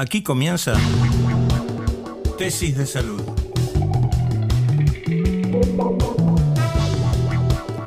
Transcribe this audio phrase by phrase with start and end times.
[0.00, 0.72] Aquí comienza
[2.38, 3.20] Tesis de Salud.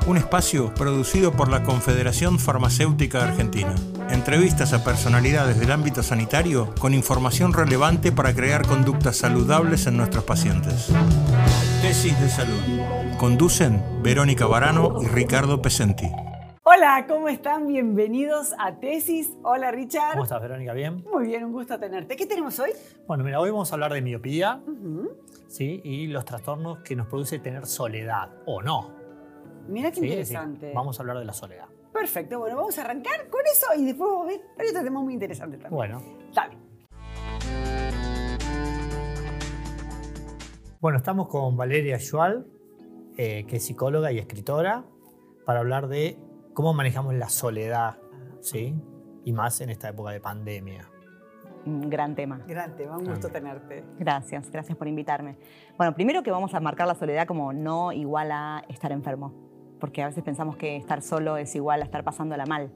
[0.06, 3.74] Un espacio producido por la Confederación Farmacéutica Argentina.
[4.10, 10.22] Entrevistas a personalidades del ámbito sanitario con información relevante para crear conductas saludables en nuestros
[10.22, 10.92] pacientes.
[11.82, 12.60] Tesis de Salud.
[13.18, 16.06] Conducen Verónica Barano y Ricardo Pesenti.
[16.76, 17.68] Hola, ¿cómo están?
[17.68, 19.32] Bienvenidos a Tesis.
[19.44, 20.12] Hola, Richard.
[20.12, 20.72] ¿Cómo estás, Verónica?
[20.72, 21.04] ¿Bien?
[21.04, 22.16] Muy bien, un gusto tenerte.
[22.16, 22.70] ¿Qué tenemos hoy?
[23.06, 24.60] Bueno, mira, hoy vamos a hablar de miopía
[25.46, 25.80] ¿sí?
[25.84, 28.90] y los trastornos que nos produce tener soledad o no.
[29.68, 30.06] Mira qué ¿sí?
[30.06, 30.70] interesante.
[30.70, 31.66] Sí, Vamos a hablar de la soledad.
[31.92, 34.40] Perfecto, bueno, vamos a arrancar con eso y después vamos a ver.
[34.58, 35.76] Hay otro tema muy interesante también.
[35.76, 36.02] Bueno,
[36.34, 36.56] Dale.
[40.80, 42.48] bueno estamos con Valeria Schual,
[43.16, 44.84] eh, que es psicóloga y escritora,
[45.44, 46.18] para hablar de
[46.54, 47.98] cómo manejamos la soledad,
[48.40, 48.74] ¿sí?
[49.24, 50.88] Y más en esta época de pandemia.
[51.66, 52.40] Un gran tema.
[52.46, 53.84] Gran tema, un gusto tenerte.
[53.98, 55.36] Gracias, gracias por invitarme.
[55.78, 59.32] Bueno, primero que vamos a marcar la soledad como no igual a estar enfermo,
[59.80, 62.70] porque a veces pensamos que estar solo es igual a estar pasándola mal.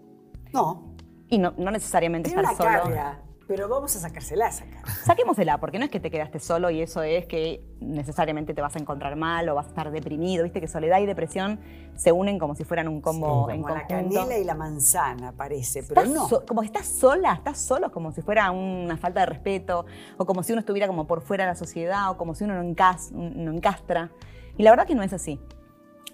[0.52, 0.94] No,
[1.28, 2.94] Y no, no necesariamente tiene una estar solo.
[2.94, 4.86] carga, pero vamos a sacársela, sacar.
[5.04, 8.76] Saquémosela, porque no es que te quedaste solo y eso es que necesariamente te vas
[8.76, 10.44] a encontrar mal o vas a estar deprimido.
[10.44, 11.58] Viste que soledad y depresión
[11.96, 15.32] se unen como si fueran un combo Sí, en Como la canela y la manzana,
[15.32, 16.28] parece, pero Estás no.
[16.28, 19.86] so- como estás sola, estás solo, como si fuera una falta de respeto,
[20.18, 22.54] o como si uno estuviera como por fuera de la sociedad, o como si uno
[22.54, 24.10] no, encas- no encastra.
[24.58, 25.40] Y la verdad que no es así.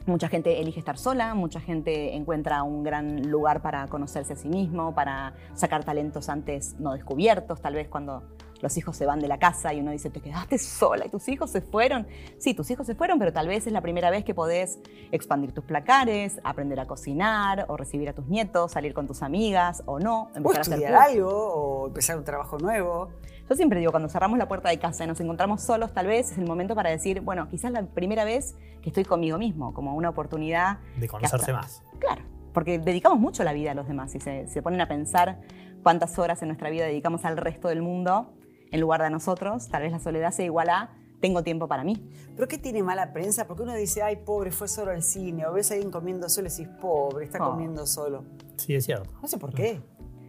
[0.06, 4.48] Mucha gente elige estar sola, mucha gente encuentra un gran lugar para conocerse a sí
[4.48, 8.22] mismo, para sacar talentos antes no descubiertos, tal vez cuando
[8.60, 11.28] los hijos se van de la casa y uno dice, te quedaste sola y tus
[11.28, 12.06] hijos se fueron.
[12.38, 14.78] Sí, tus hijos se fueron, pero tal vez es la primera vez que podés
[15.10, 19.82] expandir tus placares, aprender a cocinar, o recibir a tus nietos, salir con tus amigas,
[19.86, 23.10] o no, O empezar a hacer estudiar algo, o empezar un trabajo nuevo.
[23.48, 26.32] Yo siempre digo, cuando cerramos la puerta de casa y nos encontramos solos, tal vez
[26.32, 29.94] es el momento para decir, bueno, quizás la primera vez que estoy conmigo mismo, como
[29.94, 30.78] una oportunidad.
[30.98, 31.82] De conocerse hasta- más.
[31.98, 32.22] Claro,
[32.54, 35.40] porque dedicamos mucho la vida a los demás y se, se ponen a pensar
[35.82, 38.32] cuántas horas en nuestra vida dedicamos al resto del mundo
[38.72, 39.68] en lugar de a nosotros.
[39.68, 40.90] Tal vez la soledad sea igual a
[41.20, 42.06] tengo tiempo para mí.
[42.36, 43.46] ¿Pero qué tiene mala prensa?
[43.46, 45.46] Porque uno dice, ay, pobre, fue solo al cine.
[45.46, 47.52] O ves a alguien comiendo solo y decís, pobre, está Oh.
[47.52, 48.24] comiendo solo.
[48.58, 49.08] Sí, es cierto.
[49.22, 49.80] No sé por qué.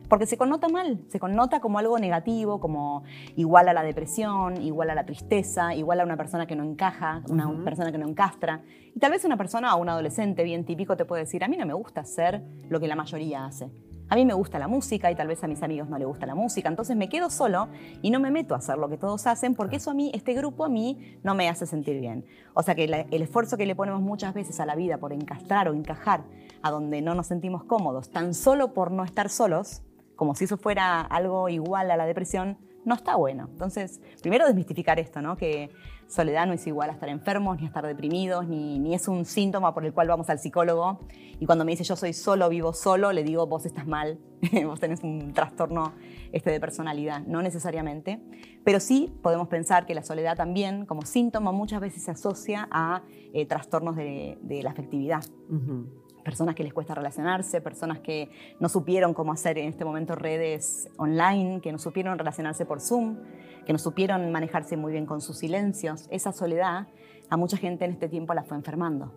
[0.10, 3.04] Porque se connota mal, se connota como algo negativo, como
[3.36, 7.22] igual a la depresión, igual a la tristeza, igual a una persona que no encaja,
[7.30, 7.64] una Ujú.
[7.64, 8.62] persona que no encastra.
[8.94, 11.58] Y tal vez una persona o un adolescente bien típico te puede decir, a mí
[11.58, 13.70] no me gusta hacer lo que la mayoría hace.
[14.08, 16.28] A mí me gusta la música y tal vez a mis amigos no les gusta
[16.28, 17.70] la música, entonces me quedo solo
[18.04, 20.36] y no me meto a hacer lo que todos hacen porque eso a mí, este
[20.36, 22.24] grupo a mí no me hace sentir bien.
[22.54, 25.12] O sea que la- el esfuerzo que le ponemos muchas veces a la vida por
[25.12, 26.24] encastrar o encajar
[26.62, 29.82] a donde no nos sentimos cómodos, tan solo por no estar solos,
[30.16, 33.48] como si eso fuera algo igual a la depresión, no está bueno.
[33.52, 35.38] Entonces, primero desmistificar esto, ¿no?
[35.38, 35.72] Que
[36.08, 39.26] soledad no es igual a estar enfermos, ni a estar deprimidos, ni, ni es un
[39.26, 41.00] síntoma por el cual vamos al psicólogo.
[41.40, 44.20] Y cuando me dice yo soy solo, vivo solo, le digo vos estás mal,
[44.66, 45.94] vos tenés un trastorno
[46.32, 47.22] este, de personalidad.
[47.26, 48.20] No necesariamente.
[48.64, 53.02] Pero sí podemos pensar que la soledad también, como síntoma, muchas veces se asocia a
[53.34, 55.88] eh, trastornos de- de la afectividad Ujú.
[56.26, 60.90] Personas que les cuesta relacionarse, personas que no supieron cómo hacer en este momento redes
[60.98, 63.18] online, que no supieron relacionarse por Zoom,
[63.66, 66.08] que no supieron manejarse muy bien con sus silencios.
[66.12, 66.88] Esa soledad
[67.30, 69.14] a mucha gente en este tiempo la fue enfermando.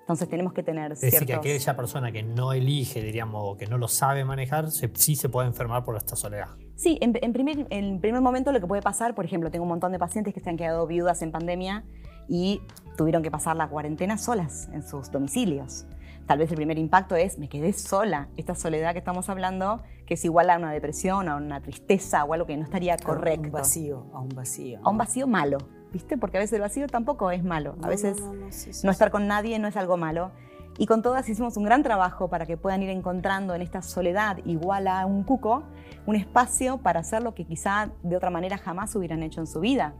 [0.00, 3.66] Entonces tenemos que tener Es decir, que aquella persona que no elige, diríamos, o que
[3.66, 6.48] no lo sabe manejar, se- sí se puede enfermar por esta soledad.
[6.74, 9.68] Sí, en, en primer, en primer momento lo que puede pasar, por ejemplo, tengo un
[9.68, 11.84] montón de pacientes que se han quedado viudas en pandemia
[12.28, 12.60] y
[12.96, 15.86] tuvieron que pasar la cuarentena solas en sus domicilios.
[16.26, 20.14] Tal vez el primer impacto es, me quedé sola, esta soledad que estamos hablando, que
[20.14, 23.46] es igual a una depresión, a una tristeza o algo que no estaría A correcto.
[23.46, 24.80] un vacío, a un vacío.
[24.84, 25.58] A un vacío malo,
[25.92, 26.16] ¿viste?
[26.16, 27.74] Porque a veces el vacío tampoco es malo.
[27.78, 28.94] No, A veces no, no, no, sí, sí, no sí.
[28.94, 30.30] estar con nadie no es algo malo.
[30.78, 34.38] Y con todas hicimos un gran trabajo para que puedan ir encontrando en esta soledad
[34.46, 35.64] igual a un cuco
[36.06, 39.60] un espacio para hacer lo que quizá de otra manera jamás hubieran hecho en su
[39.60, 39.94] vida.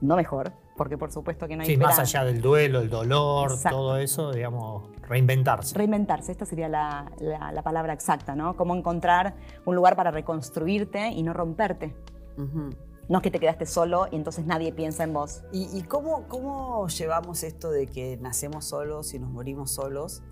[0.00, 3.50] No mejor, porque por supuesto que no hay Sí, más allá del duelo, el dolor,
[3.52, 3.76] Exacto.
[3.76, 5.76] todo eso, digamos, reinventarse.
[5.76, 8.56] Reinventarse, esta sería la, la- la palabra exacta, ¿no?
[8.56, 9.34] Cómo encontrar
[9.66, 11.94] un lugar para reconstruirte y no romperte.
[12.38, 12.70] Ujú.
[13.10, 15.42] No es que te quedaste solo y entonces nadie piensa en vos.
[15.52, 20.22] ¿Y, y cómo, cómo llevamos esto de que nacemos solos y nos morimos solos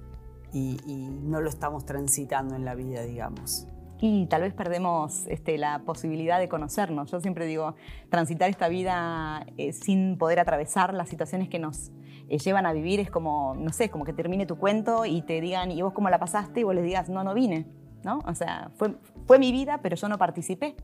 [0.55, 3.67] y, y no lo estamos transitando en la vida, digamos?
[4.01, 7.11] Y tal vez perdemos este, la posibilidad de conocernos.
[7.11, 7.75] Yo siempre digo,
[8.11, 11.91] transitar esta vida eh, sin poder atravesar las situaciones que nos
[12.29, 15.41] eh, llevan a vivir es como, no sé, como que termine tu cuento y te
[15.41, 16.61] digan, ¿y vos cómo la pasaste?
[16.61, 17.67] Y vos les digas, no, no vine.
[18.05, 18.21] ¿no?
[18.27, 18.95] O sea, fue,
[19.27, 20.77] fue mi vida, pero yo no participé.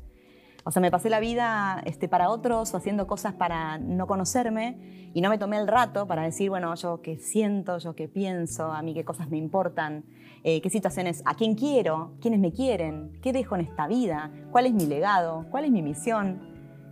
[0.67, 5.11] O sea, me pasé la vida este, para otros o haciendo cosas para no conocerme
[5.13, 8.73] y no me tomé el rato para decir, bueno, yo qué siento, yo qué pienso,
[8.73, 10.05] a mí qué cosas me importan,
[10.43, 14.65] eh, qué situaciones, a quién quiero, quiénes me quieren, qué dejo en esta vida, cuál
[14.65, 16.41] es mi legado, cuál es mi misión,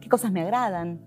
[0.03, 1.01] qué cosas me agradan,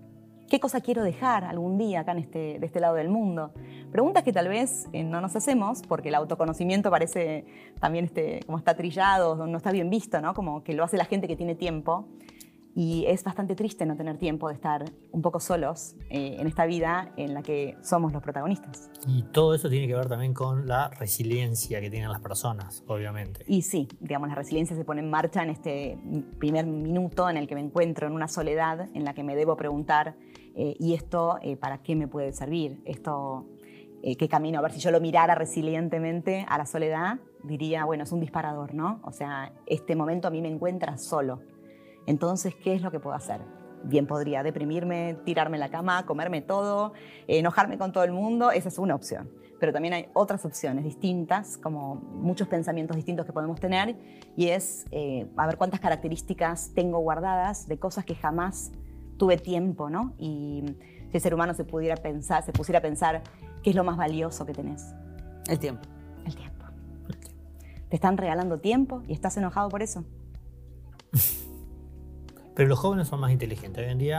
[0.48, 3.52] qué cosa quiero dejar algún día acá en este, de este lado del mundo.
[3.92, 7.44] Preguntas que tal vez eh, no nos hacemos porque el autoconocimiento parece
[7.80, 10.34] también este, como está trillado, no está bien visto, ¿no?
[10.34, 12.08] como que lo hace la gente que tiene tiempo.
[12.78, 16.66] Y es bastante triste no tener tiempo de estar un poco solos eh, en esta
[16.66, 18.90] vida en la que somos los protagonistas.
[19.06, 23.46] Y todo eso tiene que ver también con la resiliencia que tienen las personas, obviamente.
[23.48, 25.98] Y sí, digamos, la resiliencia se pone en marcha en este
[26.38, 29.56] primer minuto en el que me encuentro en una soledad en la que me debo
[29.56, 30.14] preguntar,
[30.54, 32.82] eh, ¿y esto eh, para qué me puede servir?
[32.84, 33.46] ¿Esto
[34.02, 34.60] qué camino?
[34.60, 38.72] A ver, si yo lo mirara resilientemente a la soledad, diría, bueno, es un disparador,
[38.72, 39.00] ¿no?
[39.02, 41.40] O sea, este momento a mí me encuentra solo
[42.06, 43.40] entonces, ¿qué es lo que puedo hacer?
[43.82, 46.92] Bien podría deprimirme, tirarme en la cama, comerme todo,
[47.26, 49.30] enojarme con todo el mundo, esa es una opción.
[49.58, 53.96] Pero también hay otras opciones distintas, como muchos pensamientos distintos que podemos tener,
[54.36, 58.72] y es eh, a ver cuántas características tengo guardadas de cosas que jamás
[59.16, 60.14] tuve tiempo, ¿no?
[60.18, 60.64] Y
[61.10, 63.22] si el ser humano se pudiera pensar, se pusiera a pensar,
[63.62, 64.94] ¿qué es lo más valioso que tenés?
[65.48, 65.82] El tiempo.
[66.24, 66.64] El tiempo.
[67.88, 70.04] ¿Te están regalando tiempo y estás enojado por eso?
[72.56, 73.84] Pero los jóvenes son más inteligentes.
[73.84, 74.18] Hoy en día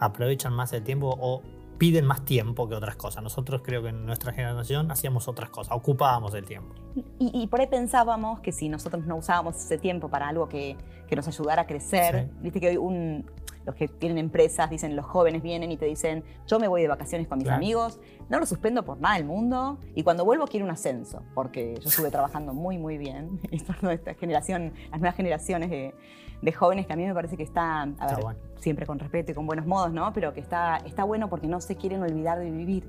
[0.00, 1.42] aprovechan más el tiempo o
[1.78, 3.22] piden más tiempo que otras cosas.
[3.22, 6.74] Nosotros creo que en nuestra generación hacíamos otras cosas, ocupábamos el tiempo.
[7.18, 10.76] Y, por ahí pensábamos que si nosotros no usábamos ese tiempo para algo que,
[11.08, 13.26] que nos ayudara a crecer, viste que hoy un,
[13.64, 16.88] los que tienen empresas dicen, los jóvenes vienen y te dicen, yo me voy de
[16.88, 20.66] vacaciones con mis amigos, no lo suspendo por nada del mundo y cuando vuelvo quiero
[20.66, 23.40] un ascenso, porque yo estuve trabajando muy, muy bien.
[23.50, 25.94] Y esta generación, las nuevas generaciones de,
[26.40, 29.34] de, jóvenes que a mí me parece que está, a ver, siempre con respeto y
[29.34, 30.12] con buenos modos, ¿no?
[30.12, 32.88] Pero que está, está bueno porque no se quieren olvidar de vivir.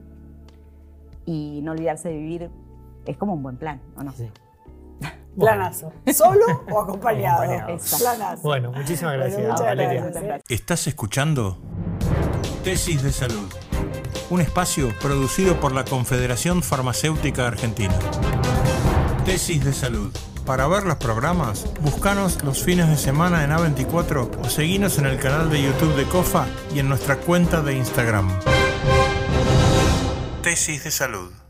[1.25, 2.49] Y no olvidarse de vivir
[3.05, 4.11] es como un buen plan, ¿o no?
[4.11, 4.29] Sí.
[5.39, 5.91] Planazo.
[6.13, 7.43] ¿Solo o acompañado?
[7.99, 8.41] Planazo.
[8.43, 10.41] Bueno, muchísimas gracias, Valeria.
[10.47, 11.57] Estás escuchando
[12.63, 13.51] Tesis de Salud,
[14.29, 17.95] un espacio producido por la Confederación Farmacéutica Argentina.
[19.25, 20.11] Tesis de Salud.
[20.45, 25.17] Para ver los programas, búscanos los fines de semana en A24 o seguinos en el
[25.17, 26.45] canal de YouTube de COFA
[26.75, 28.29] y en nuestra cuenta de Instagram.
[30.41, 31.42] Tesis de Salud.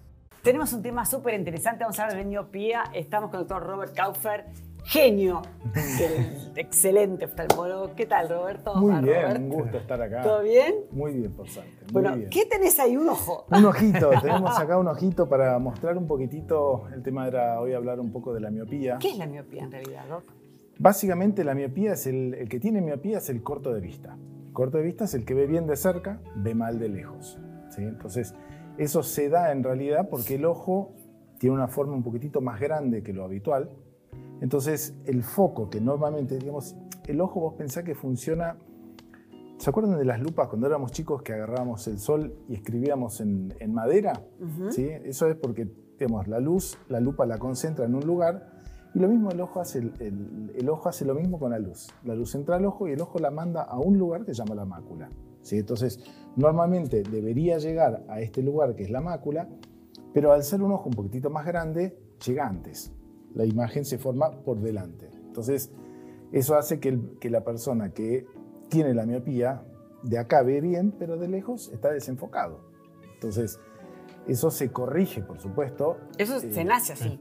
[0.43, 2.83] Tenemos un tema súper interesante, vamos a hablar de miopía.
[2.93, 4.43] Estamos con el doctor Robert Kaufer,
[4.83, 5.41] genio
[6.57, 7.95] excelente oftalmólogo.
[7.95, 8.75] ¿Qué tal, Roberto?
[8.75, 10.21] Muy bien, un gusto estar acá.
[10.21, 10.75] ¿Todo bien?
[10.91, 11.85] Muy bien, por suerte.
[11.93, 12.97] Bueno, ¿qué tenés ahí?
[12.97, 13.45] Un ojo.
[13.51, 16.89] Un ojito, tenemos acá un ojito para mostrar un poquitito.
[16.93, 18.97] El tema era hoy hablar un poco de la miopía.
[18.99, 20.25] ¿Qué es la miopía en realidad, Doc?
[20.77, 24.17] Básicamente la miopía es el, el que tiene miopía es el corto de vista.
[24.51, 27.39] corto de vista es el que ve bien de cerca, ve mal de lejos.
[27.69, 27.83] ¿sí?
[27.83, 28.35] Entonces,
[28.77, 30.93] eso se da en realidad porque el ojo
[31.37, 33.69] tiene una forma un poquitito más grande que lo habitual.
[34.41, 36.75] Entonces, el foco que normalmente, digamos,
[37.07, 38.57] el ojo vos pensás que funciona...
[39.57, 43.53] ¿Se acuerdan de las lupas cuando éramos chicos que agarrábamos el sol y escribíamos en,
[43.73, 44.21] madera?
[44.71, 44.89] ¿Sí?
[44.89, 48.53] Eso es porque, digamos, la luz, la lupa la concentra en un lugar
[48.95, 51.87] y lo mismo el ojo hace, el, ojo hace lo mismo con la luz.
[52.03, 54.43] La luz entra al ojo y el ojo la manda a un lugar que se
[54.43, 55.09] llama la mácula.
[55.43, 55.59] ¿Sí?
[55.59, 55.99] Entonces,
[56.35, 59.47] Normalmente debería llegar a este lugar que es la mácula,
[60.13, 62.91] pero al ser un ojo un poquitito más grande, llega antes.
[63.35, 65.09] La imagen se forma por delante.
[65.27, 65.71] Entonces,
[66.31, 68.25] eso hace que, la persona que
[68.69, 69.63] tiene la miopía
[70.01, 72.61] de acá ve bien, pero de lejos está desenfocado.
[73.13, 73.59] Entonces,
[74.27, 75.97] eso se corrige, por supuesto.
[76.17, 77.19] Eso se eh, nace así.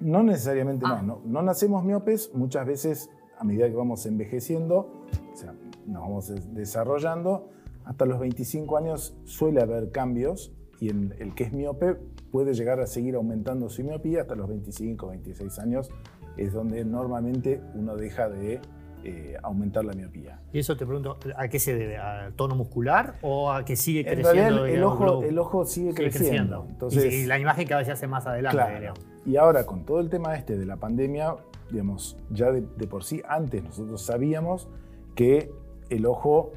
[0.00, 1.02] No necesariamente ah.
[1.02, 1.42] no, no.
[1.42, 5.54] nacemos miopes, muchas veces a medida que vamos envejeciendo, o sea,
[5.86, 7.50] nos vamos desarrollando,
[7.86, 11.96] hasta los 25 años suele haber cambios y en el que es miope
[12.30, 15.90] puede llegar a seguir aumentando su miopía hasta los 25, 26 años
[16.36, 18.60] es donde normalmente uno deja de
[19.04, 20.40] eh, aumentar la miopía.
[20.52, 21.96] Y eso te pregunto, ¿a qué se debe?
[21.96, 24.66] ¿Al tono muscular o a que sigue creciendo?
[24.66, 26.66] el, ojo, el ojo sigue, creciendo.
[26.68, 28.58] Entonces, y, la imagen cada vez se hace más adelante.
[28.58, 28.94] Claro.
[29.24, 31.36] Y ahora con todo el tema este de la pandemia,
[31.70, 34.68] digamos, ya de por sí antes nosotros sabíamos
[35.14, 35.52] que
[35.88, 36.52] el ojo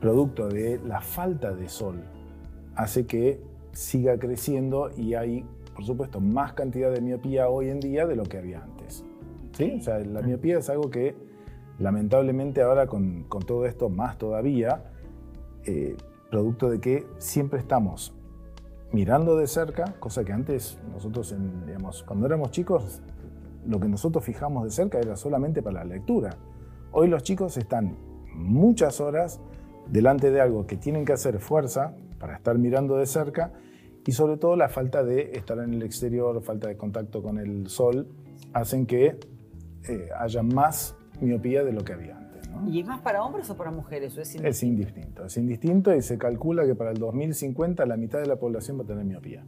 [0.00, 2.02] producto de la falta de sol,
[2.74, 3.40] hace que
[3.72, 8.24] siga creciendo y hay, por supuesto, más cantidad de miopía hoy en día de lo
[8.24, 9.04] que había antes.
[9.52, 9.76] ¿Sí?
[9.78, 11.14] O sea, la miopía es algo que
[11.78, 14.84] lamentablemente ahora con, todo esto más todavía,
[15.64, 15.96] eh,
[16.30, 18.12] producto de que siempre estamos
[18.92, 21.34] mirando de cerca, cosa que antes nosotros,
[21.66, 23.02] digamos, cuando éramos chicos,
[23.66, 26.30] lo que nosotros fijamos de cerca era solamente para la lectura.
[26.92, 27.96] Hoy los chicos están
[28.34, 29.40] muchas horas
[29.90, 33.52] delante de algo que tienen que hacer fuerza para estar mirando de cerca
[34.06, 37.68] y sobre todo la falta de estar en el exterior, falta de contacto con el
[37.68, 38.08] sol,
[38.54, 39.18] hacen que
[39.88, 42.48] eh, haya más miopía de lo que había antes.
[42.48, 42.68] ¿no?
[42.68, 44.16] ¿Y es más para hombres o para mujeres?
[44.16, 44.48] ¿O es indistinto?
[44.48, 48.36] Es indistinto, es indistinto y se calcula que para el 2050 la mitad de la
[48.36, 49.44] población va a tener miopía.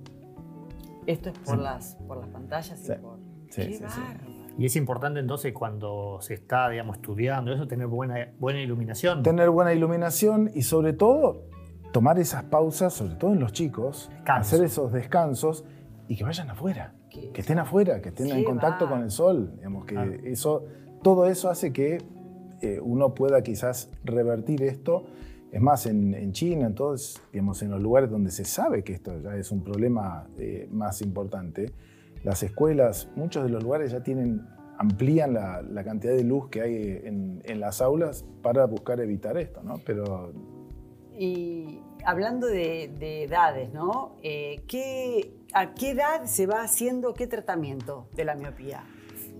[1.06, 2.92] Esto es por, las, por las pantallas Sí.
[2.92, 3.18] y por...
[3.50, 3.82] Sí, ¡Qué sí, sí.
[3.82, 4.29] bárbaro!
[4.58, 9.22] Y es importante entonces cuando se está, digamos, estudiando eso, tener buena, buena iluminación.
[9.22, 11.44] Tener buena iluminación y sobre todo
[11.92, 14.40] tomar esas pausas, sobre todo en los chicos, Descanso.
[14.56, 15.64] hacer esos descansos
[16.08, 19.52] y que vayan afuera, Qué- que estén afuera, que estén en contacto con el sol.
[19.56, 20.06] Digamos que Ah.
[20.24, 20.64] eso,
[21.02, 21.98] todo eso hace que
[22.62, 25.06] eh, uno pueda quizás revertir esto.
[25.50, 28.92] Es más, en, en China, en todos, digamos, en los lugares donde se sabe que
[28.92, 31.72] esto ya es un problema eh, más importante,
[32.24, 34.46] las escuelas, muchos de los lugares ya tienen,
[34.78, 39.36] amplían la, la cantidad de luz que hay en, en las aulas para buscar evitar
[39.38, 39.74] esto, ¿no?
[39.84, 40.32] Pero
[41.18, 44.16] Y hablando de, de edades, ¿no?
[44.22, 48.84] Eh, ¿qué- ¿A qué edad se va haciendo qué tratamiento de la miopía?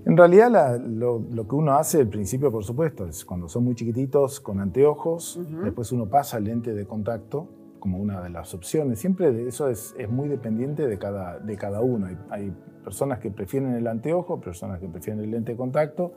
[0.04, 3.64] En realidad la- lo, lo que uno hace al principio, por supuesto, es cuando son
[3.64, 5.62] muy chiquititos con anteojos, Ujú.
[5.62, 8.98] después uno pasa al lente de contacto como una de las opciones.
[8.98, 12.06] Siempre de eso es, es muy dependiente de cada, de cada uno.
[12.06, 16.12] Hay, hay personas que prefieren el anteojo, personas que prefieren el lente de contacto.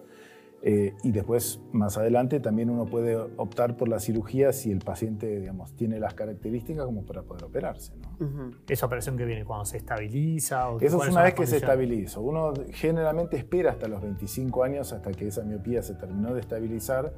[0.66, 5.42] eh, y después, más adelante, también uno puede optar por la cirugía si el paciente
[5.42, 7.92] digamos, tiene las características como para poder operarse.
[7.98, 8.52] ¿no?
[8.70, 10.70] Esa operación que viene cuando se estabiliza.
[10.70, 12.20] O Eso es una vez que se estabiliza.
[12.22, 17.14] Uno generalmente espera hasta los 25 años, hasta que esa miopía se terminó de estabilizar.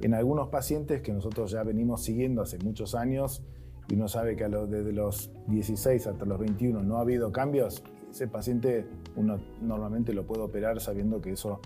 [0.00, 3.42] En algunos pacientes que nosotros ya venimos siguiendo hace muchos años,
[3.88, 7.32] y uno sabe que a lo- desde los 16 hasta los 21 no ha habido
[7.32, 7.82] cambios,
[8.14, 11.60] ese paciente uno normalmente lo puede operar sabiendo que eso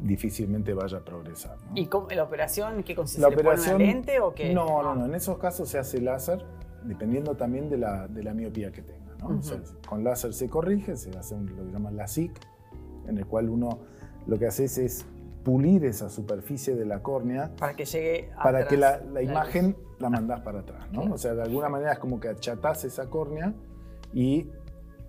[0.00, 1.56] difícilmente vaya a progresar.
[1.64, 1.70] ¿no?
[1.76, 3.22] ¿Y cómo, la operación qué consiste?
[3.22, 3.76] La ¿Le ponen operación.
[3.76, 4.52] una lente o qué?
[4.52, 5.06] No, no, no.
[5.06, 6.44] En esos casos se hace láser,
[6.84, 9.14] dependiendo también de la, de la miopía que tenga.
[9.20, 9.38] ¿no?
[9.38, 12.32] O sea, con láser se corrige, se hace un- lo que llaman la SIC,
[13.06, 13.78] en el cual uno
[14.26, 15.06] lo que hace es, es
[15.44, 19.30] pulir esa superficie de la córnea Para que llegue para atrás que la, la luz.
[19.30, 20.90] imagen la mandás para atrás.
[20.90, 21.14] ¿no?
[21.14, 23.54] O sea, de alguna manera es como que achatás esa córnea
[24.12, 24.48] y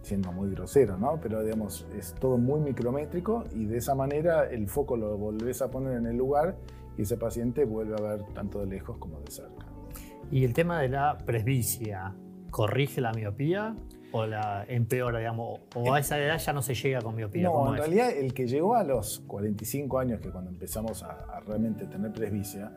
[0.03, 1.19] siendo muy grosero, ¿no?
[1.21, 5.71] Pero digamos, es todo muy micrométrico y de esa manera el foco lo volvés a
[5.71, 6.55] poner en el lugar
[6.97, 9.65] y ese paciente vuelve a ver tanto de lejos como de cerca.
[10.29, 12.13] Y el tema de la presbicia,
[12.51, 13.75] ¿corrige la miopía
[14.11, 15.61] o la empeora, digamos?
[15.75, 17.43] ¿O a esa edad ya no se llega con miopía?
[17.43, 17.79] No, ¿Cómo en es?
[17.79, 22.11] realidad el que llegó a los 45 años, que cuando empezamos a, a realmente tener
[22.11, 22.71] presbicia,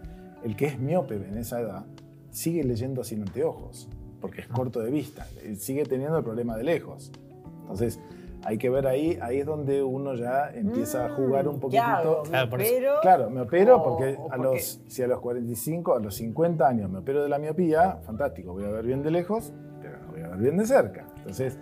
[0.44, 1.84] el que es miope en esa edad
[2.30, 3.88] sigue leyendo sin anteojos,
[4.26, 5.24] porque es corto de vista,
[5.56, 7.12] sigue teniendo el problema de lejos.
[7.60, 8.00] Entonces,
[8.42, 11.78] hay que ver ahí, ahí es donde uno ya empieza a jugar un Mm, ¿qué
[11.78, 12.22] hago?
[12.22, 12.22] poquitito.
[12.24, 12.94] ¿Me Claro, opero?
[13.02, 16.66] Claro, me opero O- porque o a los, si a los 45, a los 50
[16.66, 20.12] años me opero de la miopía, fantástico, voy a ver bien de lejos, pero no
[20.12, 21.06] voy a ver bien de cerca.
[21.18, 21.58] Entonces,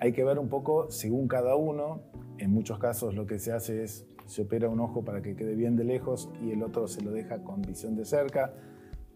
[0.00, 2.00] hay que ver un poco según cada uno.
[2.38, 5.54] En muchos casos lo que se hace es, se opera un ojo para que quede
[5.54, 8.52] bien de lejos y el otro se lo deja con visión de cerca.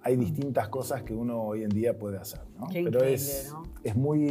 [0.05, 2.67] Hay distintas cosas que uno hoy en día puede hacer, ¿no?
[2.69, 3.63] Qué Pero es, ¿no?
[3.85, 4.27] es muy,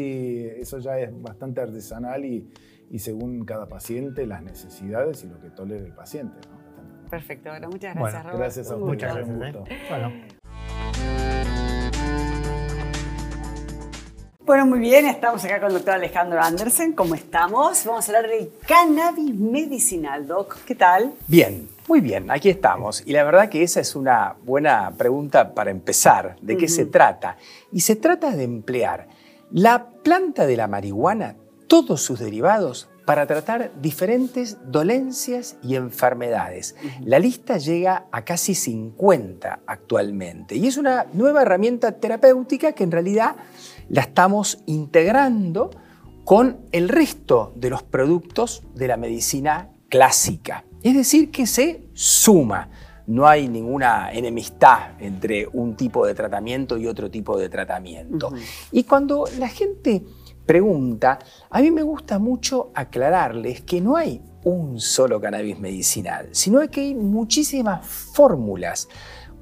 [0.58, 2.50] eso ya es bastante artesanal y,
[2.90, 7.10] y según cada paciente, las necesidades y lo que tolere el paciente, ¿no?
[7.10, 8.40] Perfecto, bueno, muchas Bueno, gracias, Robert.
[8.40, 9.38] Gracias a usted, Muchas gracias.
[9.38, 9.64] gusto.
[9.74, 9.78] ¿eh?
[9.90, 10.12] Bueno,
[14.44, 16.94] Bueno, muy bien, estamos acá con el doctor Alejandro Andersen.
[16.94, 17.86] ¿Cómo estamos?
[17.86, 20.58] Vamos a hablar del cannabis medicinal, Doc.
[20.66, 21.14] ¿Qué tal?
[21.28, 23.04] Bien, muy bien, aquí estamos.
[23.06, 26.38] Y la verdad que esa es una buena pregunta para empezar.
[26.42, 27.38] ¿De qué se trata?
[27.72, 29.08] Y se trata de emplear
[29.52, 31.36] la planta de la marihuana,
[31.68, 36.76] todos sus derivados, para tratar diferentes dolencias y enfermedades.
[37.04, 40.56] La lista llega a casi 50 actualmente.
[40.56, 43.36] Y es una nueva herramienta terapéutica que en realidad
[43.90, 45.72] la estamos integrando
[46.24, 50.64] con el resto de los productos de la medicina clásica.
[50.84, 52.70] Es decir, que se suma.
[53.08, 58.32] No hay ninguna enemistad entre un tipo de tratamiento y otro tipo de tratamiento.
[58.72, 60.04] Y cuando la gente
[60.46, 61.20] pregunta,
[61.50, 66.82] a mí me gusta mucho aclararles que no hay un solo cannabis medicinal, sino que
[66.82, 68.88] hay muchísimas fórmulas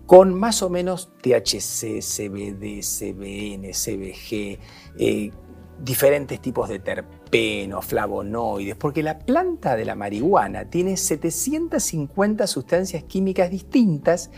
[0.09, 4.57] con más o menos THC, CBD, CBN, CBG,
[4.97, 5.31] eh,
[5.79, 13.51] diferentes tipos de terpenos, flavonoides, porque la planta de la marihuana tiene 750 sustancias químicas
[13.51, 14.31] distintas,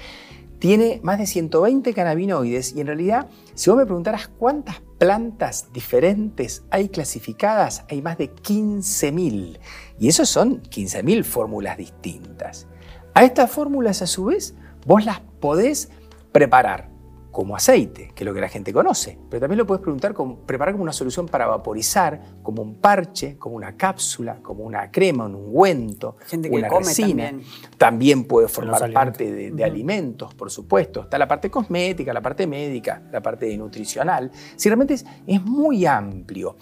[0.59, 6.65] tiene más de 120 cannabinoides y en realidad, si vos me preguntaras cuántas plantas diferentes
[6.69, 9.57] hay clasificadas, hay más de 15.000
[9.97, 12.67] y esos son 15.000 fórmulas distintas.
[13.13, 14.53] A estas fórmulas a su vez
[14.85, 15.89] vos las podés
[16.31, 16.91] preparar
[17.31, 20.13] como aceite, que es lo que la gente conoce, pero también lo puedes preguntar
[20.45, 25.25] preparar como una solución para vaporizar, como un parche, como una cápsula, como una crema,
[25.25, 27.25] un ungüento, gente que una come resina.
[27.25, 27.47] también.
[27.77, 31.03] También puede formar parte de, de alimentos, por supuesto.
[31.03, 34.29] Está la parte cosmética, la parte médica, la parte nutricional.
[34.57, 36.57] Si realmente es, es muy amplio.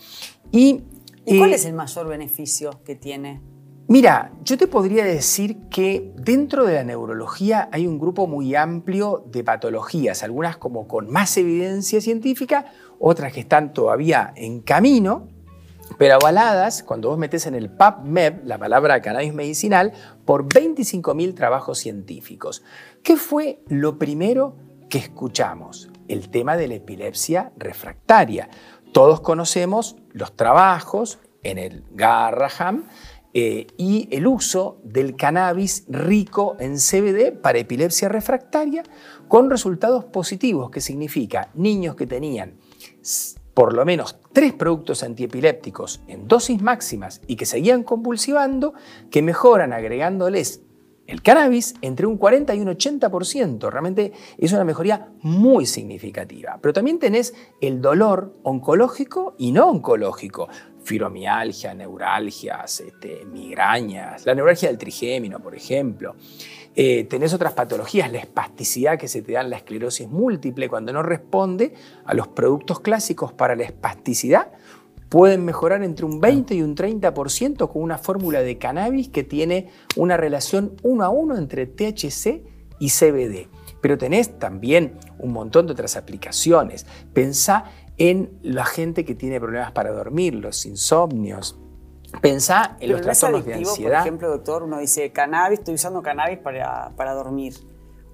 [0.51, 0.83] Y,
[1.25, 3.41] ¿Y cuál eh, es el mayor beneficio que tiene?
[3.89, 9.24] Mira, yo te podría decir que dentro de la neurología hay un grupo muy amplio
[9.25, 12.65] de patologías, algunas como con más evidencia científica,
[13.00, 15.27] otras que están todavía en camino,
[15.98, 19.91] pero avaladas, cuando vos metes en el PubMed la palabra cannabis medicinal,
[20.24, 22.62] por 25.000 trabajos científicos.
[23.01, 24.55] ¿Qué fue lo primero
[24.88, 25.89] que escuchamos?
[26.08, 28.50] El tema de la epilepsia refractaria.
[28.93, 32.84] Todos conocemos los trabajos en el Garraham
[33.33, 38.83] eh, y el uso del cannabis rico en CBD para epilepsia refractaria
[39.27, 42.55] con resultados positivos, que significa niños que tenían
[43.53, 48.74] por lo menos tres productos antiepilépticos en dosis máximas y que seguían convulsivando,
[49.12, 50.62] que mejoran agregándoles
[51.07, 53.69] el cannabis entre un 40 y un 80%.
[53.69, 56.59] Realmente es una mejoría muy significativa.
[56.62, 60.48] Pero también tenés el dolor oncológico y no oncológico.
[60.89, 66.15] Fibromialgia, neuralgias, este, migrañas, la neuralgia del trigémino, por ejemplo.
[66.75, 70.91] Eh, tenés otras patologías, la espasticidad que se te da en la esclerosis múltiple cuando
[70.91, 74.51] no responde a los productos clásicos para la espasticidad.
[75.10, 79.69] Pueden mejorar entre un 20 y un 30% con una fórmula de cannabis que tiene
[79.96, 82.41] una relación uno a uno entre THC
[82.79, 83.48] y CBD.
[83.79, 86.88] Pero tenés también un montón de otras aplicaciones.
[87.13, 87.65] Pensá
[88.00, 91.60] en la gente que tiene problemas para dormir, los insomnios.
[92.22, 94.00] Pensá en Pero los no trastornos de ansiedad.
[94.00, 97.53] por ejemplo, doctor, uno dice cannabis, estoy usando cannabis para, para dormir.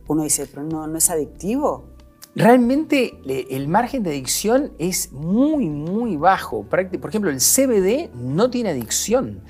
[0.07, 1.95] Uno dice, pero no, no es adictivo.
[2.35, 6.63] Realmente el margen de adicción es muy, muy bajo.
[6.63, 9.41] Por ejemplo, el CBD no tiene adicción.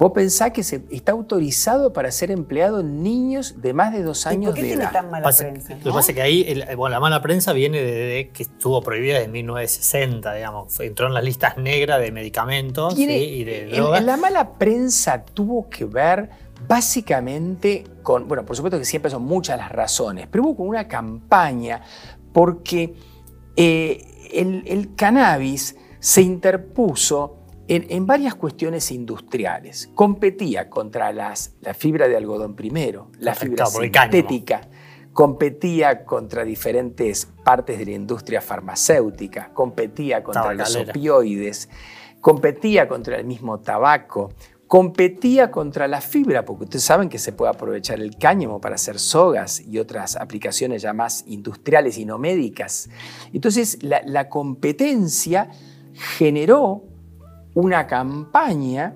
[0.00, 4.24] Vos pensás que se está autorizado para ser empleado en niños de más de dos
[4.24, 4.92] ¿Y años por qué de tiene edad.
[4.92, 5.74] tan mala Pasa- prensa?
[5.74, 8.80] Lo que pasa es que ahí, el- bueno, la mala prensa viene de, que estuvo
[8.82, 10.72] prohibida desde 1960, digamos.
[10.74, 14.02] Fue- Entró en las listas negras de medicamentos y de drogas.
[14.02, 16.30] la mala prensa tuvo que ver
[16.66, 20.88] básicamente con, bueno, por supuesto que siempre son muchas las razones, pero hubo como una
[20.88, 21.82] campaña
[22.32, 22.94] porque
[23.54, 27.36] eh, el, el cannabis se interpuso
[27.70, 29.88] en, en varias cuestiones industriales.
[29.94, 34.62] Competía contra las, la fibra de algodón primero, la fibra sintética,
[35.12, 41.68] competía contra diferentes partes de la industria farmacéutica, competía contra los opioides,
[42.20, 44.32] competía contra el mismo tabaco,
[44.66, 48.98] competía contra la fibra, porque ustedes saben que se puede aprovechar el cáñamo para hacer
[48.98, 52.90] sogas y otras aplicaciones ya más industriales y no médicas.
[53.32, 55.50] Entonces, la, la competencia
[56.18, 56.89] generó
[57.54, 58.94] una campaña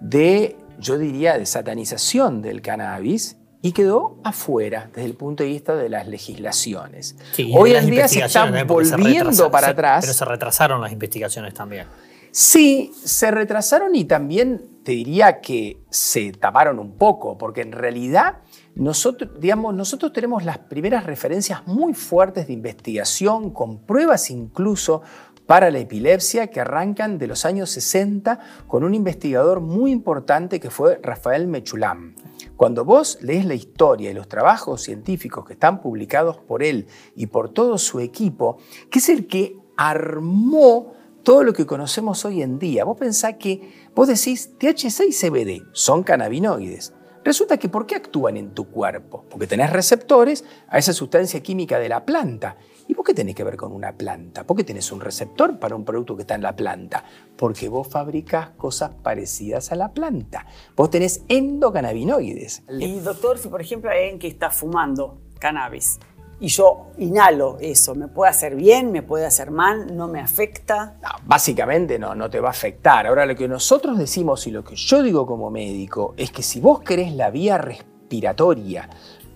[0.00, 5.76] de, yo diría, de satanización del cannabis y quedó afuera desde el punto de vista
[5.76, 7.16] de las legislaciones.
[7.32, 10.00] Sí, Hoy en día se están se volviendo para se- atrás.
[10.04, 11.86] Pero se retrasaron las investigaciones también.
[12.32, 18.38] Sí, se retrasaron y también te diría que se taparon un poco, porque en realidad
[18.74, 25.02] nosotros, digamos, nosotros tenemos las primeras referencias muy fuertes de investigación, con pruebas incluso
[25.46, 30.70] para la epilepsia que arrancan de los años 60 con un investigador muy importante que
[30.70, 32.14] fue Rafael Mechulam.
[32.56, 37.26] Cuando vos lees la historia y los trabajos científicos que están publicados por él y
[37.26, 38.58] por todo su equipo,
[38.90, 42.84] que es el que armó todo lo que conocemos hoy en día.
[42.84, 46.92] Vos pensás que vos decís THC y CBD son cannabinoides.
[47.24, 49.24] Resulta que ¿por qué actúan en tu cuerpo?
[49.30, 52.56] Porque tenés receptores a esa sustancia química de la planta.
[52.88, 54.44] ¿Y por qué tenés que ver con una planta?
[54.44, 57.04] ¿Por qué tenés un receptor para un producto que está en la planta?
[57.36, 60.46] Porque vos fabricás cosas parecidas a la planta.
[60.76, 62.62] Vos tenés endocannabinoides.
[62.78, 65.98] Y doctor, si por ejemplo hay alguien que está fumando cannabis
[66.42, 68.90] y yo inhalo eso, ¿me puede hacer bien?
[68.90, 69.96] ¿Me puede hacer mal?
[69.96, 70.96] ¿No me afecta?
[71.00, 73.06] No, básicamente no, no te va a afectar.
[73.06, 76.60] Ahora lo que nosotros decimos y lo que yo digo como médico es que si
[76.60, 78.90] vos querés la vía respiratoria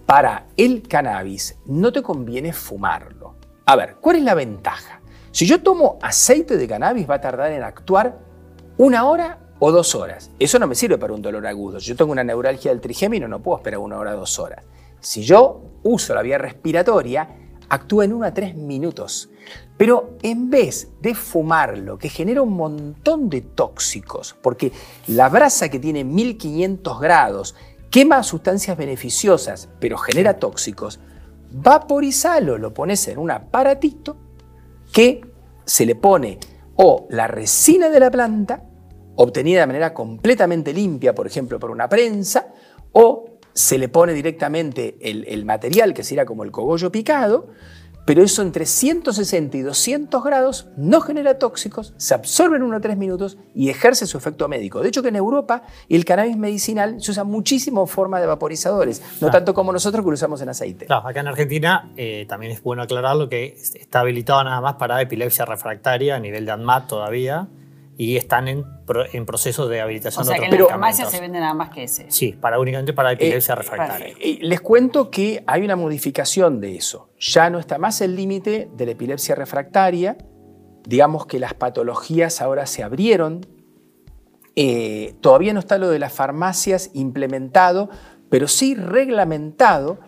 [0.05, 3.16] para el cannabis, no te conviene fumarlo.
[3.69, 5.01] A ver, ¿cuál es la ventaja?
[5.33, 8.17] Si yo tomo aceite de cannabis va a tardar en actuar
[8.79, 10.31] una hora o dos horas.
[10.39, 11.79] Eso no me sirve para un dolor agudo.
[11.79, 14.65] Yo tengo una neuralgia del trigémino no puedo esperar una hora o dos horas.
[15.01, 17.29] Si yo uso la vía respiratoria,
[17.69, 19.31] actúa en 1 a 3 minutos.
[19.77, 24.71] Pero en vez de fumarlo, que genera un montón de tóxicos, porque
[25.09, 27.57] la brasa que tiene 1500 grados
[27.91, 31.01] quema sustancias beneficiosas, pero genera tóxicos,
[31.63, 34.17] vaporizalo, lo pones en un aparatito
[34.93, 35.21] que
[35.65, 36.39] se le pone
[36.77, 38.63] o la resina de la planta,
[39.17, 42.49] obtenida de manera completamente limpia, por ejemplo, por una prensa,
[42.93, 47.49] o se le pone directamente el, el material, que sería como el cogollo picado,
[48.07, 52.81] pero eso entre 160 y 200 grados no genera tóxicos, se absorbe en 1 a
[52.81, 54.81] 3 minutos y ejerce su efecto médico.
[54.81, 59.03] De hecho que en Europa el cannabis medicinal se usa muchísimo en forma de vaporizadores,
[59.21, 60.87] no tanto como nosotros que lo usamos en aceite.
[60.87, 65.03] Claro, acá en Argentina eh, también es bueno aclararlo que está habilitado nada más para
[65.03, 67.49] epilepsia refractaria a nivel de ANMAT todavía
[67.99, 71.07] y están en, pro- en proceso de habilitación O sea de que en la farmacia
[71.07, 72.11] se vende nada más que ese.
[72.11, 74.15] Sí, para, únicamente para epilepsia Eh, refractaria.
[74.21, 77.09] Eh, Les cuento que hay una modificación de eso.
[77.19, 80.19] Ya no está más el límite de la epilepsia refractaria.
[80.87, 83.47] Digamos que las patologías ahora se abrieron.
[84.57, 87.91] Eh, todavía no está lo de las farmacias implementado,
[88.31, 89.99] pero sí reglamentado.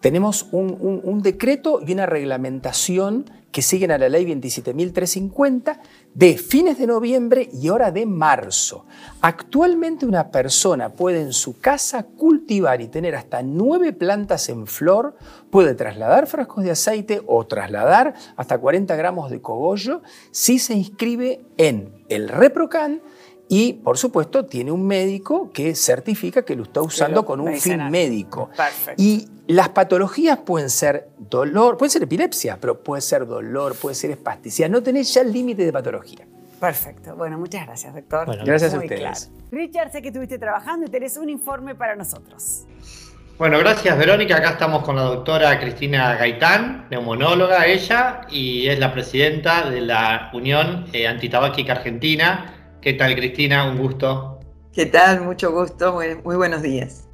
[0.00, 5.80] Tenemos un, decreto y una reglamentación que siguen a la ley 27.350
[6.14, 8.86] de fines de noviembre y ahora de marzo.
[9.22, 15.16] Actualmente una persona puede en su casa cultivar y tener hasta nueve plantas en flor,
[15.50, 21.40] puede trasladar frascos de aceite o trasladar hasta 40 gramos de cogollo si se inscribe
[21.56, 23.00] en el ReproCan
[23.48, 27.46] y, por supuesto, tiene un médico que certifica que lo está usando lo con un
[27.46, 27.86] medicinal.
[27.86, 28.50] fin médico.
[28.56, 29.02] Perfecto.
[29.02, 34.10] Y las patologías pueden ser dolor, pueden ser epilepsia, pero puede ser dolor, puede ser
[34.10, 34.68] espasticidad.
[34.68, 36.26] No tenés ya el límite de patología.
[36.60, 37.14] Perfecto.
[37.16, 38.26] Bueno, muchas gracias, doctor.
[38.26, 39.00] Bueno, Gracias a Muy ustedes.
[39.30, 39.42] claro.
[39.52, 42.64] Richard, sé que estuviste trabajando y tenés un informe para nosotros.
[43.38, 44.36] Bueno, gracias Verónica.
[44.38, 50.30] Acá estamos con la doctora Cristina Gaitán, neumonóloga ella, y es la presidenta de la
[50.34, 52.57] Unión eh, Antitabáquica Argentina.
[52.80, 53.68] ¿Qué tal Cristina?
[53.68, 54.38] Un gusto.
[54.72, 55.22] ¿Qué tal?
[55.22, 57.08] Mucho gusto, muy, muy buenos días.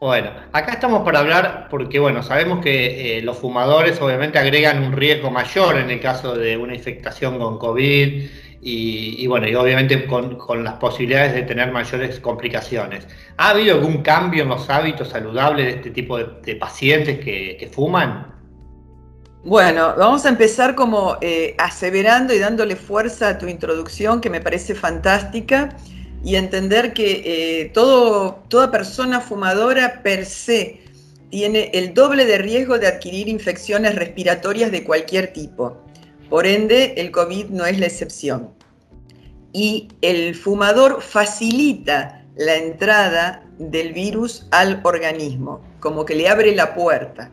[0.00, 4.92] Bueno, acá estamos para hablar porque, bueno, sabemos que eh, los fumadores obviamente agregan un
[4.92, 8.28] riesgo mayor en el caso de una infectación con COVID
[8.62, 13.06] y, y, bueno, y obviamente con, con las posibilidades de tener mayores complicaciones.
[13.36, 17.58] ¿Ha habido algún cambio en los hábitos saludables de este tipo de, de pacientes que,
[17.58, 18.33] que fuman?
[19.44, 24.40] Bueno, vamos a empezar como eh, aseverando y dándole fuerza a tu introducción, que me
[24.40, 25.76] parece fantástica,
[26.24, 30.80] y entender que eh, toda persona fumadora per se
[31.28, 35.76] tiene el doble de riesgo de adquirir infecciones respiratorias de cualquier tipo.
[36.30, 38.48] Por ende, el COVID no es la excepción.
[39.52, 46.74] Y el fumador facilita la entrada del virus al organismo, como que le abre la
[46.74, 47.30] puerta.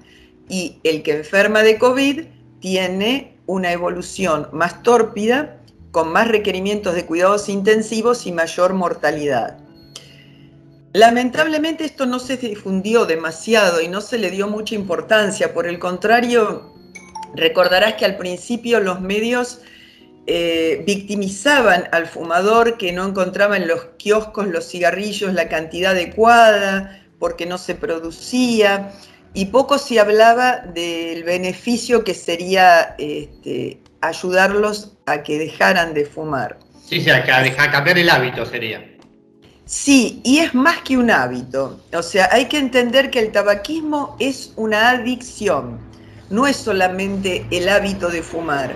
[0.51, 2.25] Y el que enferma de COVID
[2.59, 5.61] tiene una evolución más tórpida,
[5.91, 9.57] con más requerimientos de cuidados intensivos y mayor mortalidad.
[10.91, 15.53] Lamentablemente esto no se difundió demasiado y no se le dio mucha importancia.
[15.53, 16.73] Por el contrario,
[17.33, 19.61] recordarás que al principio los medios
[20.27, 27.05] eh, victimizaban al fumador que no encontraba en los kioscos los cigarrillos la cantidad adecuada,
[27.19, 28.91] porque no se producía,
[29.33, 36.57] y poco se hablaba del beneficio que sería este, ayudarlos a que dejaran de fumar.
[36.85, 38.85] Sí, sí, a, a, a cambiar el hábito sería.
[39.65, 41.79] Sí, y es más que un hábito.
[41.93, 45.79] O sea, hay que entender que el tabaquismo es una adicción,
[46.29, 48.75] no es solamente el hábito de fumar.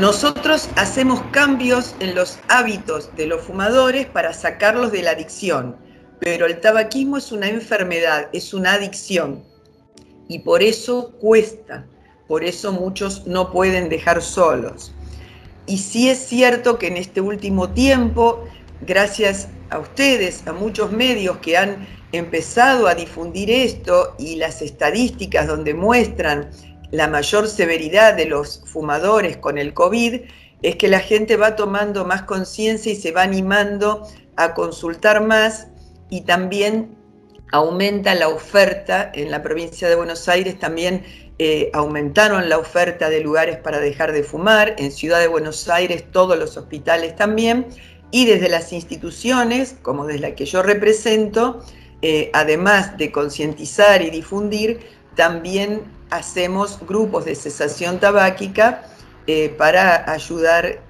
[0.00, 5.76] Nosotros hacemos cambios en los hábitos de los fumadores para sacarlos de la adicción,
[6.18, 9.44] pero el tabaquismo es una enfermedad, es una adicción
[10.28, 11.86] y por eso cuesta,
[12.26, 14.94] por eso muchos no pueden dejar solos.
[15.66, 18.44] Y sí es cierto que en este último tiempo,
[18.82, 25.46] gracias a ustedes, a muchos medios que han empezado a difundir esto y las estadísticas
[25.46, 26.50] donde muestran
[26.90, 30.20] la mayor severidad de los fumadores con el COVID,
[30.62, 34.06] es que la gente va tomando más conciencia y se va animando
[34.36, 35.66] a consultar más
[36.08, 36.96] y también
[37.54, 39.12] aumenta la oferta.
[39.14, 41.04] En la provincia de Buenos Aires también
[41.38, 44.74] eh, aumentaron la oferta de lugares para dejar de fumar.
[44.76, 47.66] En Ciudad de Buenos Aires todos los hospitales también.
[48.10, 51.64] Y desde las instituciones, como desde la que yo represento,
[52.02, 54.80] eh, además de concientizar y difundir,
[55.14, 58.82] también hacemos grupos de cesación tabáquica
[59.28, 60.80] eh, para ayudar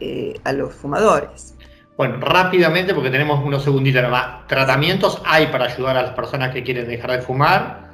[0.44, 1.53] a los fumadores.
[1.96, 4.46] Bueno, rápidamente, porque tenemos unos segunditos más.
[4.48, 7.90] Tratamientos hay para ayudar a las personas que quieren dejar de fumar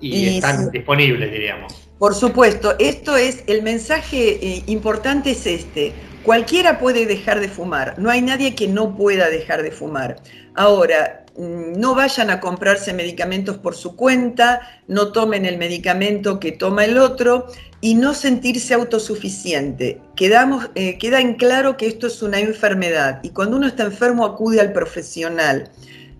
[0.00, 0.70] y, y están sí.
[0.72, 1.90] disponibles, diríamos.
[1.98, 5.92] Por supuesto, esto es, el mensaje eh, importante es este.
[6.22, 10.16] Cualquiera puede dejar de fumar, no hay nadie que no pueda dejar de fumar.
[10.54, 16.84] Ahora, no vayan a comprarse medicamentos por su cuenta, no tomen el medicamento que toma
[16.84, 17.46] el otro
[17.80, 20.02] y no sentirse autosuficiente.
[20.16, 24.26] Quedamos, eh, queda en claro que esto es una enfermedad y cuando uno está enfermo
[24.26, 25.70] acude al profesional.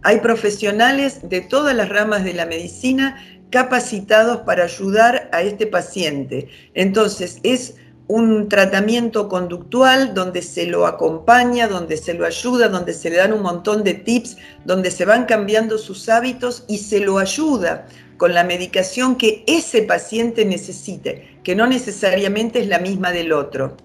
[0.02, 6.48] Hay profesionales de todas las ramas de la medicina capacitados para ayudar a este paciente.
[6.72, 7.74] Entonces, es
[8.10, 13.32] un tratamiento conductual donde se lo acompaña, donde se lo ayuda, donde se le dan
[13.32, 18.34] un montón de tips, donde se van cambiando sus hábitos y se lo ayuda con
[18.34, 23.76] la medicación que ese paciente necesite, que no necesariamente es la misma del otro.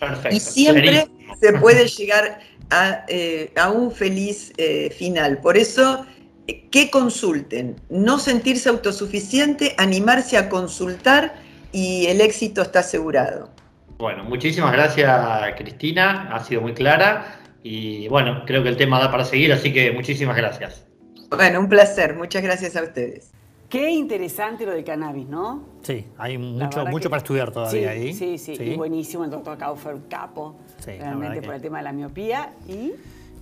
[0.00, 0.36] Perfecto.
[0.36, 1.08] Y siempre
[1.40, 5.40] se puede llegar a, eh, a un feliz eh, final.
[5.40, 6.04] Por eso,
[6.48, 11.36] eh, que consulten, no sentirse autosuficiente, animarse a consultar
[11.70, 13.59] y el éxito está asegurado.
[14.00, 19.10] Bueno, muchísimas gracias Cristina, ha sido muy clara y bueno, creo que el tema da
[19.10, 20.86] para seguir, así que muchísimas gracias.
[21.28, 23.30] Bueno, un placer, muchas gracias a ustedes.
[23.68, 25.62] Qué interesante lo del cannabis, ¿no?
[25.82, 28.14] Sí, hay mucho, mucho que- para estudiar todavía sí, ahí.
[28.14, 31.84] Sí, sí, y buenísimo el doctor Kaufer, capo, Sí, realmente por que- el tema de
[31.84, 32.92] la miopía y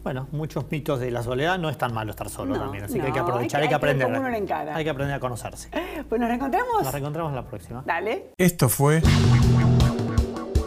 [0.02, 2.98] Bueno, muchos mitos de la soledad no es tan malo estar solo No, también, así
[2.98, 4.06] que hay que aprovechar, hay que- hay aprender.
[4.08, 4.74] uno encara.
[4.76, 5.68] Hay que aprender a conocerse.
[6.08, 6.82] pues nos reencontramos.
[6.84, 7.82] Nos reencontramos la próxima.
[7.84, 8.30] Dale.
[8.38, 9.02] Esto fue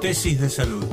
[0.02, 0.84] Tesis de Salud.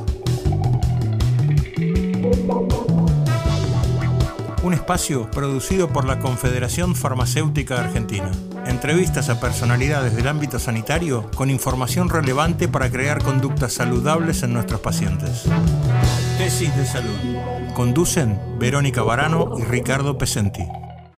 [4.63, 8.31] Un espacio producido por la Confederación Farmacéutica Argentina.
[8.67, 14.81] Entrevistas a personalidades del ámbito sanitario con información relevante para crear conductas saludables en nuestros
[14.83, 15.45] pacientes.
[16.37, 17.17] Tesis de Salud.
[17.75, 20.67] Conducen Verónica Barano y Ricardo Pesenti.